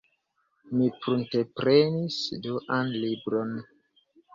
[0.77, 2.19] Mi prunteprenis
[2.49, 3.59] duan libron.